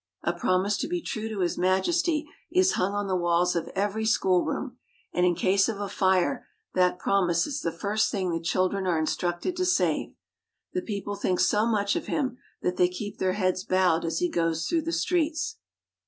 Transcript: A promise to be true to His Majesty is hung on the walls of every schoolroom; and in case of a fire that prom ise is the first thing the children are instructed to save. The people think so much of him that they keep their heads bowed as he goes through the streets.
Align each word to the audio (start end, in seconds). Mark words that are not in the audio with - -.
A 0.23 0.33
promise 0.33 0.77
to 0.77 0.87
be 0.87 0.99
true 0.99 1.29
to 1.29 1.41
His 1.41 1.59
Majesty 1.59 2.25
is 2.51 2.71
hung 2.71 2.93
on 2.95 3.05
the 3.05 3.15
walls 3.15 3.55
of 3.55 3.67
every 3.75 4.03
schoolroom; 4.03 4.79
and 5.13 5.27
in 5.27 5.35
case 5.35 5.69
of 5.69 5.79
a 5.79 5.87
fire 5.87 6.47
that 6.73 6.97
prom 6.97 7.29
ise 7.29 7.45
is 7.45 7.61
the 7.61 7.71
first 7.71 8.09
thing 8.09 8.31
the 8.31 8.39
children 8.39 8.87
are 8.87 8.97
instructed 8.97 9.55
to 9.57 9.63
save. 9.63 10.15
The 10.73 10.81
people 10.81 11.13
think 11.15 11.39
so 11.39 11.67
much 11.67 11.95
of 11.95 12.07
him 12.07 12.39
that 12.63 12.77
they 12.77 12.89
keep 12.89 13.19
their 13.19 13.33
heads 13.33 13.63
bowed 13.63 14.03
as 14.03 14.17
he 14.17 14.27
goes 14.27 14.65
through 14.65 14.85
the 14.85 14.91
streets. 14.91 15.57